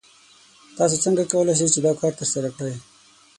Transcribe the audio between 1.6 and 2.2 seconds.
چې دا کار